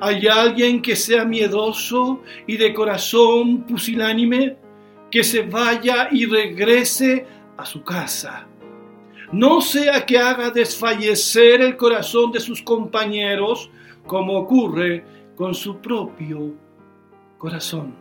¿Hay 0.00 0.26
alguien 0.26 0.82
que 0.82 0.96
sea 0.96 1.24
miedoso 1.24 2.20
y 2.46 2.58
de 2.58 2.74
corazón 2.74 3.62
pusilánime? 3.62 4.58
Que 5.10 5.24
se 5.24 5.44
vaya 5.44 6.08
y 6.12 6.26
regrese 6.26 7.26
a 7.56 7.64
su 7.64 7.82
casa. 7.82 8.46
No 9.32 9.60
sea 9.60 10.06
que 10.06 10.18
haga 10.18 10.50
desfallecer 10.50 11.60
el 11.60 11.76
corazón 11.76 12.30
de 12.32 12.40
sus 12.40 12.62
compañeros, 12.62 13.70
como 14.06 14.34
ocurre 14.34 15.04
con 15.34 15.54
su 15.54 15.78
propio 15.80 16.54
corazón. 17.38 17.94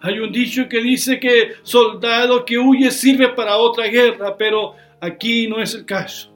Hay 0.00 0.18
un 0.18 0.30
dicho 0.30 0.68
que 0.68 0.80
dice 0.80 1.18
que 1.18 1.54
soldado 1.62 2.44
que 2.44 2.58
huye 2.58 2.90
sirve 2.90 3.28
para 3.30 3.56
otra 3.56 3.86
guerra, 3.86 4.36
pero 4.36 4.74
aquí 5.00 5.48
no 5.48 5.60
es 5.60 5.74
el 5.74 5.84
caso. 5.84 6.32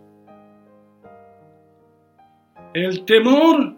El 2.72 3.04
temor 3.04 3.74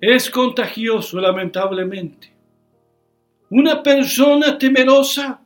es 0.00 0.30
contagioso, 0.30 1.20
lamentablemente. 1.20 2.34
Una 3.50 3.82
persona 3.82 4.58
temerosa 4.58 5.40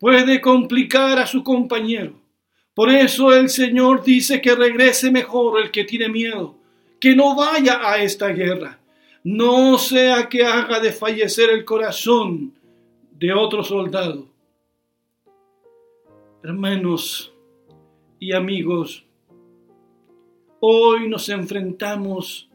puede 0.00 0.40
complicar 0.40 1.18
a 1.20 1.26
su 1.26 1.44
compañero. 1.44 2.14
Por 2.74 2.90
eso 2.90 3.32
el 3.32 3.48
Señor 3.48 4.02
dice 4.02 4.40
que 4.40 4.56
regrese 4.56 5.12
mejor 5.12 5.60
el 5.60 5.70
que 5.70 5.84
tiene 5.84 6.08
miedo, 6.08 6.56
que 6.98 7.14
no 7.14 7.36
vaya 7.36 7.88
a 7.88 8.02
esta 8.02 8.28
guerra, 8.28 8.80
no 9.22 9.78
sea 9.78 10.28
que 10.28 10.44
haga 10.44 10.80
desfallecer 10.80 11.50
el 11.50 11.64
corazón 11.64 12.52
de 13.12 13.32
otro 13.32 13.62
soldado. 13.62 14.26
Hermanos 16.42 17.32
y 18.18 18.32
amigos, 18.32 19.04
Hoy 20.62 21.08
nos 21.08 21.30
enfrentamos 21.30 22.50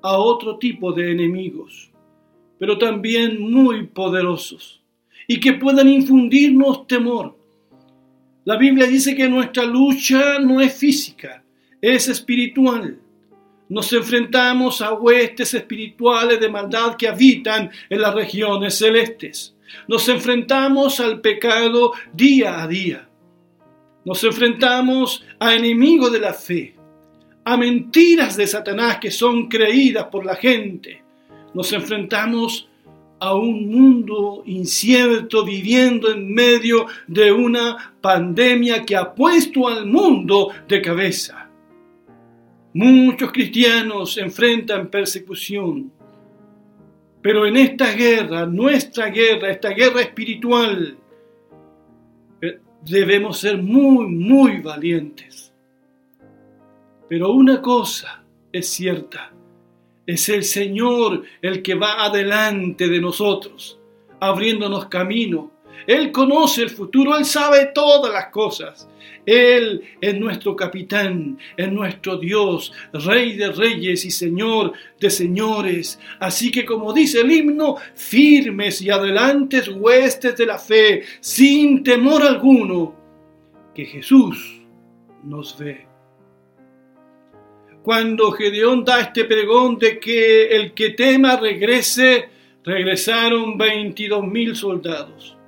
a 0.00 0.16
otro 0.16 0.58
tipo 0.58 0.92
de 0.92 1.10
enemigos, 1.10 1.90
pero 2.56 2.78
también 2.78 3.40
muy 3.40 3.88
poderosos 3.88 4.80
y 5.28 5.38
que 5.38 5.52
puedan 5.52 5.88
infundirnos 5.88 6.88
temor. 6.88 7.38
La 8.44 8.56
Biblia 8.56 8.86
dice 8.86 9.14
que 9.14 9.28
nuestra 9.28 9.64
lucha 9.64 10.40
no 10.40 10.60
es 10.60 10.74
física, 10.74 11.44
es 11.80 12.08
espiritual. 12.08 12.98
Nos 13.68 13.92
enfrentamos 13.92 14.80
a 14.80 14.94
huestes 14.94 15.54
espirituales 15.54 16.40
de 16.40 16.48
maldad 16.48 16.96
que 16.96 17.06
habitan 17.06 17.70
en 17.88 18.00
las 18.00 18.14
regiones 18.14 18.76
celestes. 18.76 19.54
Nos 19.86 20.08
enfrentamos 20.08 20.98
al 20.98 21.20
pecado 21.20 21.92
día 22.12 22.62
a 22.62 22.66
día. 22.66 23.08
Nos 24.04 24.24
enfrentamos 24.24 25.22
a 25.38 25.54
enemigos 25.54 26.10
de 26.10 26.18
la 26.18 26.32
fe 26.32 26.78
a 27.48 27.56
mentiras 27.56 28.36
de 28.36 28.46
Satanás 28.46 28.98
que 28.98 29.10
son 29.10 29.48
creídas 29.48 30.04
por 30.12 30.26
la 30.26 30.36
gente. 30.36 31.02
Nos 31.54 31.72
enfrentamos 31.72 32.67
a 33.20 33.34
un 33.34 33.68
mundo 33.68 34.42
incierto 34.46 35.44
viviendo 35.44 36.10
en 36.10 36.32
medio 36.32 36.86
de 37.06 37.32
una 37.32 37.94
pandemia 38.00 38.84
que 38.84 38.96
ha 38.96 39.12
puesto 39.14 39.68
al 39.68 39.86
mundo 39.86 40.52
de 40.68 40.80
cabeza. 40.80 41.48
Muchos 42.74 43.32
cristianos 43.32 44.18
enfrentan 44.18 44.88
persecución, 44.88 45.90
pero 47.20 47.44
en 47.46 47.56
esta 47.56 47.92
guerra, 47.92 48.46
nuestra 48.46 49.08
guerra, 49.08 49.50
esta 49.50 49.70
guerra 49.70 50.02
espiritual, 50.02 50.96
eh, 52.40 52.60
debemos 52.84 53.38
ser 53.38 53.58
muy, 53.58 54.06
muy 54.06 54.60
valientes. 54.60 55.52
Pero 57.08 57.32
una 57.32 57.60
cosa 57.60 58.22
es 58.52 58.68
cierta, 58.68 59.32
es 60.08 60.30
el 60.30 60.42
Señor 60.42 61.22
el 61.42 61.62
que 61.62 61.74
va 61.74 62.02
adelante 62.02 62.88
de 62.88 62.98
nosotros, 62.98 63.78
abriéndonos 64.18 64.86
camino. 64.86 65.52
Él 65.86 66.10
conoce 66.12 66.62
el 66.62 66.70
futuro, 66.70 67.14
Él 67.14 67.26
sabe 67.26 67.72
todas 67.74 68.10
las 68.10 68.28
cosas. 68.28 68.88
Él 69.26 69.82
es 70.00 70.18
nuestro 70.18 70.56
capitán, 70.56 71.38
es 71.58 71.70
nuestro 71.70 72.16
Dios, 72.16 72.72
Rey 72.94 73.36
de 73.36 73.52
reyes 73.52 74.06
y 74.06 74.10
Señor 74.10 74.72
de 74.98 75.10
señores. 75.10 76.00
Así 76.18 76.50
que 76.50 76.64
como 76.64 76.94
dice 76.94 77.20
el 77.20 77.30
himno, 77.30 77.76
firmes 77.94 78.80
y 78.80 78.88
adelantes 78.88 79.68
huestes 79.68 80.34
de 80.38 80.46
la 80.46 80.58
fe, 80.58 81.02
sin 81.20 81.82
temor 81.82 82.22
alguno, 82.22 82.94
que 83.74 83.84
Jesús 83.84 84.62
nos 85.22 85.58
ve 85.58 85.87
cuando 87.88 88.32
Gedeón 88.32 88.84
da 88.84 89.00
este 89.00 89.24
pregón 89.24 89.78
de 89.78 89.98
que 89.98 90.54
el 90.54 90.74
que 90.74 90.90
tema 90.90 91.36
regrese, 91.36 92.28
regresaron 92.62 93.56
22 93.56 94.24
mil 94.26 94.54
soldados. 94.54 95.38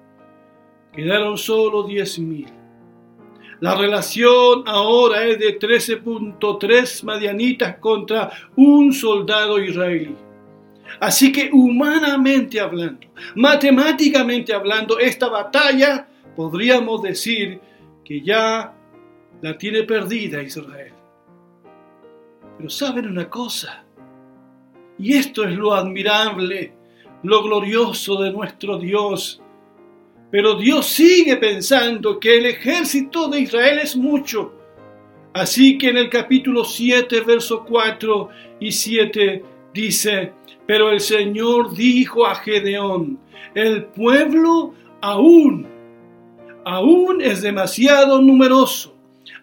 Quedaron 0.90 1.36
solo 1.36 1.82
10 1.82 2.18
mil. 2.20 2.46
La 3.60 3.74
relación 3.74 4.62
ahora 4.64 5.26
es 5.26 5.38
de 5.38 5.58
13.3 5.58 7.04
madianitas 7.04 7.76
contra 7.76 8.30
un 8.56 8.90
soldado 8.94 9.62
israelí. 9.62 10.16
Así 10.98 11.30
que 11.32 11.50
humanamente 11.52 12.58
hablando, 12.58 13.06
matemáticamente 13.34 14.54
hablando, 14.54 14.98
esta 14.98 15.28
batalla 15.28 16.08
podríamos 16.34 17.02
decir 17.02 17.60
que 18.02 18.22
ya 18.22 18.74
la 19.42 19.58
tiene 19.58 19.82
perdida 19.82 20.42
Israel. 20.42 20.99
Pero 22.60 22.68
saben 22.68 23.06
una 23.06 23.30
cosa, 23.30 23.86
y 24.98 25.14
esto 25.14 25.44
es 25.44 25.56
lo 25.56 25.72
admirable, 25.72 26.74
lo 27.22 27.42
glorioso 27.42 28.20
de 28.20 28.30
nuestro 28.30 28.76
Dios. 28.76 29.40
Pero 30.30 30.56
Dios 30.56 30.84
sigue 30.84 31.38
pensando 31.38 32.20
que 32.20 32.36
el 32.36 32.44
ejército 32.44 33.28
de 33.28 33.40
Israel 33.40 33.78
es 33.78 33.96
mucho. 33.96 34.52
Así 35.32 35.78
que 35.78 35.88
en 35.88 35.96
el 35.96 36.10
capítulo 36.10 36.62
7, 36.62 37.22
verso 37.22 37.64
4 37.64 38.28
y 38.60 38.72
7 38.72 39.42
dice, 39.72 40.34
pero 40.66 40.90
el 40.90 41.00
Señor 41.00 41.72
dijo 41.74 42.26
a 42.26 42.34
Gedeón, 42.34 43.18
el 43.54 43.84
pueblo 43.84 44.74
aún, 45.00 45.66
aún 46.66 47.22
es 47.22 47.40
demasiado 47.40 48.20
numeroso 48.20 48.89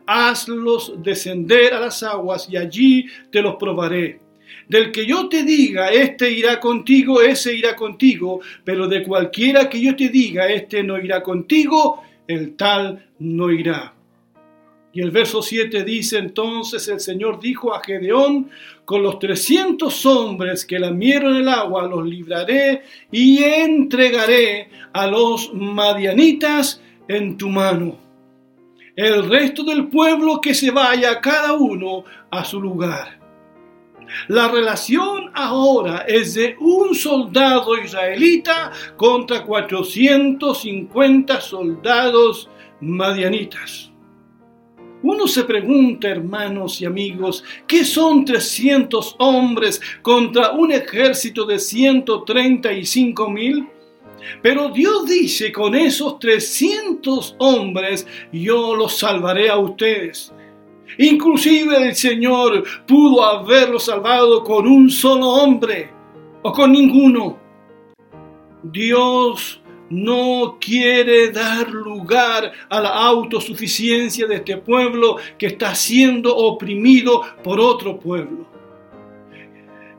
hazlos 0.07 0.93
descender 1.03 1.73
a 1.73 1.81
las 1.81 2.01
aguas 2.01 2.47
y 2.49 2.57
allí 2.57 3.05
te 3.29 3.41
los 3.41 3.57
probaré. 3.57 4.21
Del 4.67 4.91
que 4.91 5.05
yo 5.05 5.29
te 5.29 5.43
diga, 5.43 5.89
este 5.91 6.31
irá 6.31 6.59
contigo, 6.59 7.21
ese 7.21 7.53
irá 7.53 7.75
contigo, 7.75 8.39
pero 8.63 8.87
de 8.87 9.03
cualquiera 9.03 9.69
que 9.69 9.81
yo 9.81 9.95
te 9.95 10.09
diga, 10.09 10.47
este 10.47 10.83
no 10.83 10.97
irá 10.97 11.21
contigo, 11.21 12.01
el 12.27 12.55
tal 12.55 13.05
no 13.19 13.51
irá. 13.51 13.93
Y 14.93 15.01
el 15.01 15.11
verso 15.11 15.41
7 15.41 15.83
dice 15.83 16.17
entonces 16.17 16.87
el 16.87 16.99
Señor 16.99 17.39
dijo 17.39 17.73
a 17.73 17.83
Gedeón, 17.83 18.49
con 18.83 19.03
los 19.03 19.19
trescientos 19.19 20.05
hombres 20.05 20.65
que 20.65 20.79
lamieron 20.79 21.35
el 21.35 21.49
agua 21.49 21.87
los 21.87 22.05
libraré 22.05 22.83
y 23.11 23.43
entregaré 23.43 24.69
a 24.93 25.05
los 25.07 25.53
madianitas 25.53 26.81
en 27.07 27.37
tu 27.37 27.49
mano 27.49 28.06
el 28.97 29.29
resto 29.29 29.63
del 29.63 29.88
pueblo 29.88 30.41
que 30.41 30.53
se 30.55 30.71
vaya 30.71 31.21
cada 31.21 31.53
uno 31.53 32.03
a 32.31 32.43
su 32.43 32.60
lugar. 32.60 33.19
La 34.27 34.47
relación 34.47 35.29
ahora 35.36 36.05
es 36.07 36.33
de 36.33 36.55
un 36.60 36.95
soldado 36.95 37.77
israelita 37.77 38.71
contra 38.95 39.43
450 39.43 41.39
soldados 41.41 42.49
madianitas. 42.81 43.91
Uno 45.03 45.27
se 45.27 45.43
pregunta, 45.43 46.07
hermanos 46.07 46.81
y 46.81 46.86
amigos, 46.86 47.43
¿qué 47.67 47.86
son 47.86 48.25
300 48.25 49.17
hombres 49.19 49.79
contra 50.01 50.53
un 50.53 50.71
ejército 50.71 51.45
de 51.45 51.60
135 51.60 53.29
mil? 53.29 53.67
Pero 54.41 54.69
Dios 54.69 55.05
dice, 55.05 55.51
con 55.51 55.75
esos 55.75 56.17
300 56.19 56.87
hombres 57.38 58.07
yo 58.31 58.75
los 58.75 58.97
salvaré 58.97 59.49
a 59.49 59.57
ustedes. 59.57 60.33
Inclusive 60.97 61.89
el 61.89 61.95
Señor 61.95 62.63
pudo 62.88 63.23
haberlos 63.23 63.86
salvado 63.86 64.43
con 64.43 64.67
un 64.67 64.89
solo 64.89 65.27
hombre 65.29 65.89
o 66.43 66.51
con 66.51 66.71
ninguno. 66.71 67.38
Dios 68.63 69.62
no 69.89 70.57
quiere 70.60 71.31
dar 71.31 71.69
lugar 71.69 72.51
a 72.69 72.81
la 72.81 72.89
autosuficiencia 72.89 74.27
de 74.27 74.36
este 74.36 74.57
pueblo 74.57 75.17
que 75.38 75.47
está 75.47 75.75
siendo 75.75 76.36
oprimido 76.36 77.21
por 77.43 77.60
otro 77.60 77.99
pueblo 77.99 78.57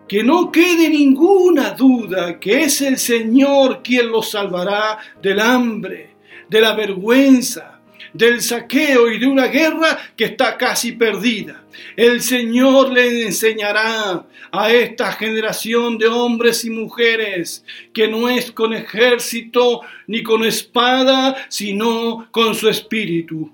que 0.08 0.24
no 0.24 0.50
quede 0.50 0.88
ninguna 0.88 1.72
duda 1.72 2.40
que 2.40 2.62
es 2.62 2.80
el 2.80 2.98
Señor 2.98 3.82
quien 3.82 4.10
los 4.10 4.30
salvará 4.30 4.98
del 5.20 5.38
hambre, 5.38 6.07
de 6.48 6.60
la 6.60 6.74
vergüenza, 6.74 7.80
del 8.12 8.40
saqueo 8.40 9.10
y 9.10 9.18
de 9.18 9.26
una 9.26 9.46
guerra 9.46 9.98
que 10.16 10.24
está 10.24 10.56
casi 10.56 10.92
perdida. 10.92 11.64
El 11.96 12.22
Señor 12.22 12.92
le 12.92 13.26
enseñará 13.26 14.26
a 14.50 14.72
esta 14.72 15.12
generación 15.12 15.98
de 15.98 16.08
hombres 16.08 16.64
y 16.64 16.70
mujeres 16.70 17.64
que 17.92 18.08
no 18.08 18.28
es 18.28 18.50
con 18.50 18.72
ejército 18.72 19.82
ni 20.06 20.22
con 20.22 20.44
espada, 20.44 21.36
sino 21.48 22.28
con 22.30 22.54
su 22.54 22.68
espíritu. 22.68 23.52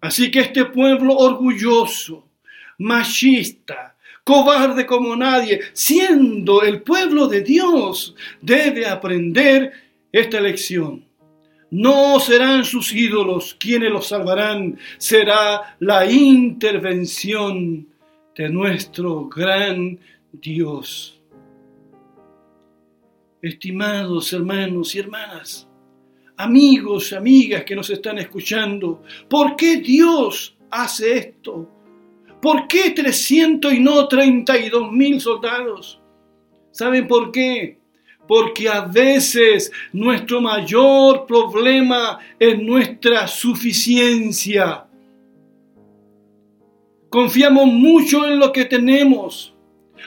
Así 0.00 0.30
que 0.30 0.40
este 0.40 0.66
pueblo 0.66 1.16
orgulloso, 1.16 2.28
machista, 2.78 3.96
cobarde 4.22 4.84
como 4.84 5.16
nadie, 5.16 5.60
siendo 5.72 6.62
el 6.62 6.82
pueblo 6.82 7.28
de 7.28 7.40
Dios, 7.40 8.14
debe 8.40 8.86
aprender 8.86 9.72
esta 10.12 10.40
lección. 10.40 11.05
No 11.70 12.20
serán 12.20 12.64
sus 12.64 12.92
ídolos 12.92 13.56
quienes 13.58 13.90
los 13.90 14.06
salvarán, 14.08 14.78
será 14.98 15.76
la 15.80 16.10
intervención 16.10 17.88
de 18.36 18.48
nuestro 18.48 19.28
gran 19.28 19.98
Dios. 20.32 21.20
Estimados 23.42 24.32
hermanos 24.32 24.94
y 24.94 24.98
hermanas, 25.00 25.68
amigos 26.36 27.12
y 27.12 27.14
amigas 27.16 27.64
que 27.64 27.76
nos 27.76 27.90
están 27.90 28.18
escuchando, 28.18 29.02
¿por 29.28 29.56
qué 29.56 29.78
Dios 29.78 30.56
hace 30.70 31.18
esto? 31.18 31.68
¿Por 32.40 32.68
qué 32.68 32.90
300 32.90 33.72
y 33.72 33.80
no 33.80 34.06
32 34.06 34.92
mil 34.92 35.20
soldados? 35.20 36.00
¿Saben 36.70 37.08
por 37.08 37.32
qué? 37.32 37.78
Porque 38.26 38.68
a 38.68 38.80
veces 38.80 39.70
nuestro 39.92 40.40
mayor 40.40 41.26
problema 41.26 42.18
es 42.38 42.58
nuestra 42.60 43.28
suficiencia. 43.28 44.86
Confiamos 47.08 47.66
mucho 47.66 48.26
en 48.26 48.38
lo 48.38 48.52
que 48.52 48.64
tenemos. 48.64 49.54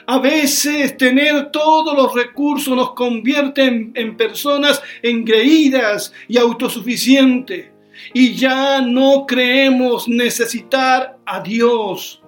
A 0.06 0.18
veces 0.18 0.96
tener 0.96 1.50
todos 1.50 1.96
los 1.96 2.14
recursos 2.14 2.74
nos 2.74 2.92
convierte 2.92 3.64
en, 3.94 4.16
personas 4.16 4.82
engreídas 5.02 6.12
y 6.28 6.38
autosuficientes. 6.38 7.70
Y 8.14 8.34
ya 8.34 8.80
no 8.80 9.26
creemos 9.26 10.08
necesitar 10.08 11.18
a 11.26 11.40
Dios. 11.40 12.22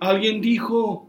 Alguien 0.00 0.40
dijo, 0.40 1.08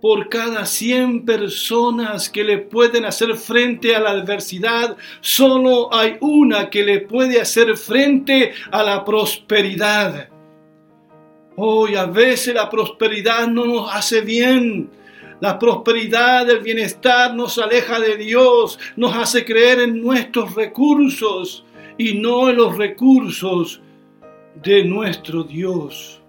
por 0.00 0.28
cada 0.28 0.66
100 0.66 1.24
personas 1.24 2.28
que 2.28 2.44
le 2.44 2.58
pueden 2.58 3.04
hacer 3.04 3.34
frente 3.36 3.96
a 3.96 4.00
la 4.00 4.10
adversidad, 4.10 4.96
solo 5.20 5.92
hay 5.92 6.16
una 6.20 6.68
que 6.68 6.84
le 6.84 7.00
puede 7.00 7.40
hacer 7.40 7.76
frente 7.76 8.52
a 8.70 8.82
la 8.82 9.04
prosperidad. 9.04 10.28
Hoy 11.56 11.94
a 11.94 12.04
veces 12.04 12.54
la 12.54 12.68
prosperidad 12.68 13.48
no 13.48 13.64
nos 13.64 13.94
hace 13.94 14.20
bien. 14.20 14.90
La 15.40 15.58
prosperidad, 15.58 16.48
el 16.50 16.60
bienestar 16.60 17.34
nos 17.34 17.58
aleja 17.58 17.98
de 17.98 18.16
Dios, 18.16 18.78
nos 18.96 19.14
hace 19.14 19.44
creer 19.44 19.80
en 19.80 20.02
nuestros 20.02 20.54
recursos 20.54 21.64
y 21.98 22.14
no 22.14 22.50
en 22.50 22.56
los 22.56 22.76
recursos 22.76 23.80
de 24.62 24.84
nuestro 24.84 25.44
Dios. 25.44 26.20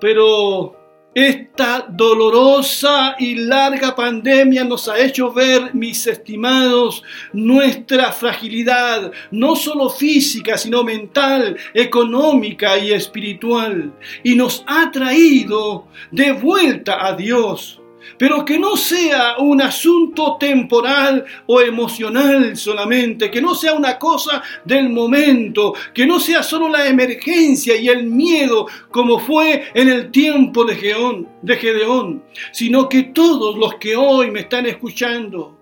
Pero 0.00 0.76
esta 1.16 1.86
dolorosa 1.88 3.16
y 3.18 3.36
larga 3.36 3.96
pandemia 3.96 4.64
nos 4.64 4.86
ha 4.86 4.98
hecho 4.98 5.32
ver, 5.32 5.74
mis 5.74 6.06
estimados, 6.06 7.02
nuestra 7.32 8.12
fragilidad, 8.12 9.10
no 9.30 9.56
solo 9.56 9.88
física, 9.88 10.58
sino 10.58 10.84
mental, 10.84 11.56
económica 11.72 12.76
y 12.76 12.92
espiritual, 12.92 13.94
y 14.22 14.34
nos 14.34 14.62
ha 14.66 14.90
traído 14.90 15.86
de 16.10 16.32
vuelta 16.32 17.06
a 17.06 17.16
Dios 17.16 17.80
pero 18.18 18.44
que 18.44 18.58
no 18.58 18.76
sea 18.76 19.36
un 19.38 19.60
asunto 19.60 20.36
temporal 20.38 21.24
o 21.46 21.60
emocional 21.60 22.56
solamente, 22.56 23.30
que 23.30 23.40
no 23.40 23.54
sea 23.54 23.74
una 23.74 23.98
cosa 23.98 24.42
del 24.64 24.88
momento, 24.88 25.74
que 25.92 26.06
no 26.06 26.20
sea 26.20 26.42
solo 26.42 26.68
la 26.68 26.86
emergencia 26.86 27.76
y 27.76 27.88
el 27.88 28.04
miedo 28.04 28.66
como 28.90 29.18
fue 29.18 29.64
en 29.74 29.88
el 29.88 30.10
tiempo 30.10 30.64
de 30.64 30.76
Gedeón, 30.76 31.28
de 31.42 31.56
Gedeón 31.56 32.22
sino 32.52 32.88
que 32.88 33.04
todos 33.04 33.56
los 33.56 33.74
que 33.76 33.96
hoy 33.96 34.30
me 34.30 34.40
están 34.40 34.66
escuchando 34.66 35.56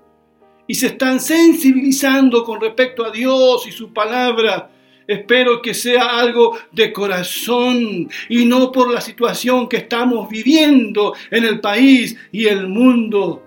y 0.66 0.74
se 0.74 0.86
están 0.88 1.20
sensibilizando 1.20 2.44
con 2.44 2.60
respecto 2.60 3.04
a 3.04 3.10
Dios 3.10 3.66
y 3.66 3.72
su 3.72 3.92
palabra, 3.92 4.70
Espero 5.06 5.60
que 5.60 5.74
sea 5.74 6.18
algo 6.18 6.56
de 6.72 6.92
corazón 6.92 8.08
y 8.28 8.44
no 8.46 8.72
por 8.72 8.92
la 8.92 9.00
situación 9.00 9.68
que 9.68 9.78
estamos 9.78 10.28
viviendo 10.28 11.14
en 11.30 11.44
el 11.44 11.60
país 11.60 12.16
y 12.32 12.46
el 12.46 12.68
mundo. 12.68 13.42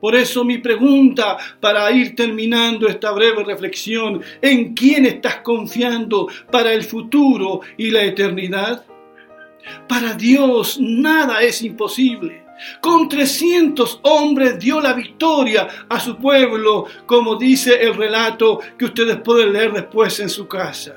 Por 0.00 0.14
eso 0.14 0.44
mi 0.44 0.58
pregunta 0.58 1.36
para 1.60 1.90
ir 1.90 2.14
terminando 2.14 2.88
esta 2.88 3.10
breve 3.12 3.44
reflexión, 3.44 4.22
¿en 4.40 4.72
quién 4.72 5.04
estás 5.04 5.38
confiando 5.38 6.28
para 6.50 6.72
el 6.72 6.84
futuro 6.84 7.60
y 7.76 7.90
la 7.90 8.04
eternidad? 8.04 8.86
Para 9.88 10.14
Dios 10.14 10.78
nada 10.80 11.42
es 11.42 11.62
imposible. 11.62 12.44
Con 12.80 13.08
300 13.08 14.00
hombres 14.02 14.58
dio 14.58 14.80
la 14.80 14.92
victoria 14.92 15.68
a 15.88 16.00
su 16.00 16.16
pueblo, 16.16 16.86
como 17.06 17.36
dice 17.36 17.82
el 17.82 17.94
relato 17.94 18.60
que 18.78 18.86
ustedes 18.86 19.18
pueden 19.18 19.52
leer 19.52 19.72
después 19.72 20.18
en 20.20 20.28
su 20.28 20.46
casa. 20.46 20.96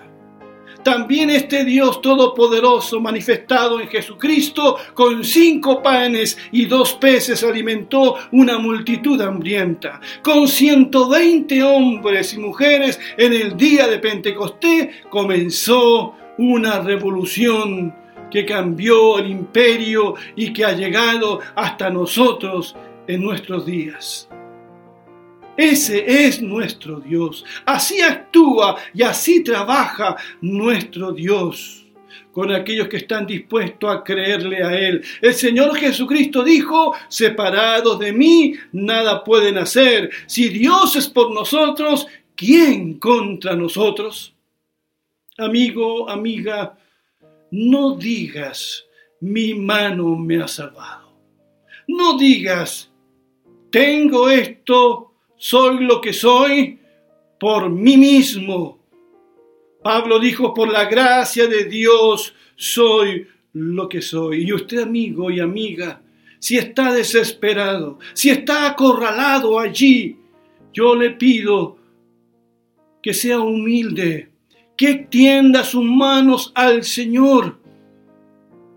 También 0.83 1.29
este 1.29 1.63
Dios 1.63 2.01
todopoderoso 2.01 2.99
manifestado 2.99 3.79
en 3.79 3.87
Jesucristo 3.87 4.75
con 4.93 5.23
cinco 5.23 5.81
panes 5.81 6.37
y 6.51 6.65
dos 6.65 6.93
peces 6.95 7.41
alimentó 7.43 8.15
una 8.33 8.57
multitud 8.57 9.19
hambrienta. 9.21 10.01
Con 10.21 10.47
120 10.47 11.63
hombres 11.63 12.33
y 12.33 12.39
mujeres 12.39 12.99
en 13.17 13.31
el 13.31 13.55
día 13.55 13.87
de 13.87 13.99
Pentecostés 13.99 14.89
comenzó 15.09 16.15
una 16.37 16.79
revolución 16.79 17.95
que 18.33 18.47
cambió 18.47 19.19
el 19.19 19.29
imperio 19.29 20.15
y 20.35 20.51
que 20.51 20.65
ha 20.65 20.71
llegado 20.71 21.39
hasta 21.53 21.91
nosotros 21.91 22.75
en 23.05 23.21
nuestros 23.21 23.63
días. 23.63 24.27
Ese 25.55 26.25
es 26.25 26.41
nuestro 26.41 26.99
Dios. 26.99 27.45
Así 27.63 28.01
actúa 28.01 28.77
y 28.91 29.03
así 29.03 29.43
trabaja 29.43 30.17
nuestro 30.41 31.11
Dios 31.11 31.85
con 32.31 32.51
aquellos 32.51 32.87
que 32.87 32.97
están 32.97 33.27
dispuestos 33.27 33.95
a 33.95 34.03
creerle 34.03 34.63
a 34.63 34.73
Él. 34.75 35.03
El 35.21 35.35
Señor 35.35 35.75
Jesucristo 35.75 36.43
dijo, 36.43 36.95
separados 37.07 37.99
de 37.99 38.13
mí, 38.13 38.55
nada 38.71 39.23
pueden 39.23 39.59
hacer. 39.59 40.09
Si 40.25 40.49
Dios 40.49 40.95
es 40.95 41.07
por 41.07 41.31
nosotros, 41.31 42.07
¿quién 42.33 42.95
contra 42.97 43.55
nosotros? 43.55 44.33
Amigo, 45.37 46.09
amiga, 46.09 46.75
no 47.53 47.95
digas, 47.95 48.83
mi 49.21 49.53
mano 49.53 50.15
me 50.15 50.41
ha 50.41 50.47
salvado. 50.47 51.13
No 51.87 52.17
digas, 52.17 52.91
tengo 53.69 54.27
esto, 54.27 55.13
soy 55.37 55.83
lo 55.83 56.01
que 56.01 56.13
soy 56.13 56.79
por 57.39 57.69
mí 57.69 57.95
mismo. 57.95 58.79
Pablo 59.83 60.19
dijo, 60.19 60.51
por 60.51 60.67
la 60.71 60.85
gracia 60.85 61.45
de 61.45 61.65
Dios 61.65 62.33
soy 62.55 63.27
lo 63.53 63.87
que 63.87 64.01
soy. 64.01 64.45
Y 64.45 64.53
usted, 64.53 64.79
amigo 64.79 65.29
y 65.29 65.39
amiga, 65.39 66.01
si 66.39 66.57
está 66.57 66.91
desesperado, 66.91 67.99
si 68.13 68.31
está 68.31 68.67
acorralado 68.67 69.59
allí, 69.59 70.17
yo 70.73 70.95
le 70.95 71.11
pido 71.11 71.77
que 73.03 73.13
sea 73.13 73.41
humilde 73.41 74.32
que 74.77 74.89
extienda 74.89 75.63
sus 75.63 75.83
manos 75.83 76.51
al 76.55 76.83
Señor 76.83 77.59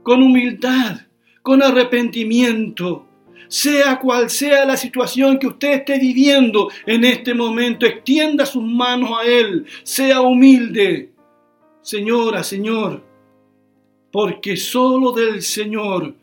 con 0.03 0.23
humildad, 0.23 1.01
con 1.43 1.63
arrepentimiento. 1.63 3.07
Sea 3.49 3.99
cual 4.01 4.29
sea 4.29 4.65
la 4.65 4.77
situación 4.77 5.39
que 5.39 5.47
usted 5.47 5.75
esté 5.75 5.99
viviendo 5.99 6.69
en 6.85 7.05
este 7.05 7.33
momento, 7.33 7.87
extienda 7.87 8.45
sus 8.45 8.63
manos 8.63 9.11
a 9.21 9.25
Él, 9.25 9.65
sea 9.85 10.21
humilde. 10.21 11.13
Señora, 11.81 12.43
Señor, 12.43 13.05
porque 14.11 14.57
solo 14.57 15.13
del 15.13 15.43
Señor 15.43 16.15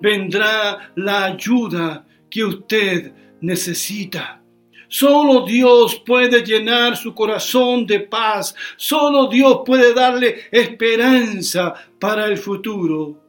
vendrá 0.00 0.92
la 0.96 1.26
ayuda 1.26 2.04
que 2.28 2.44
usted 2.44 3.12
necesita. 3.40 4.42
Solo 4.88 5.44
Dios 5.44 5.96
puede 5.96 6.44
llenar 6.44 6.96
su 6.96 7.14
corazón 7.14 7.86
de 7.86 8.00
paz. 8.00 8.54
Solo 8.76 9.28
Dios 9.28 9.62
puede 9.64 9.94
darle 9.94 10.42
esperanza 10.50 11.74
para 11.98 12.26
el 12.26 12.38
futuro. 12.38 13.22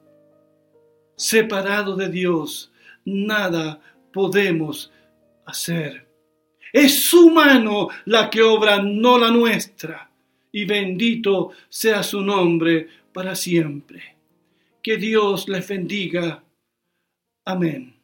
Separado 1.15 1.95
de 1.95 2.09
Dios, 2.09 2.71
nada 3.05 3.79
podemos 4.13 4.91
hacer. 5.45 6.07
Es 6.71 7.05
su 7.05 7.31
mano 7.31 7.87
la 8.05 8.29
que 8.29 8.41
obra, 8.41 8.81
no 8.81 9.17
la 9.17 9.31
nuestra. 9.31 10.11
Y 10.51 10.65
bendito 10.65 11.51
sea 11.69 12.03
su 12.03 12.21
nombre 12.21 12.87
para 13.13 13.35
siempre. 13.35 14.15
Que 14.81 14.97
Dios 14.97 15.49
les 15.49 15.67
bendiga. 15.67 16.43
Amén. 17.45 17.96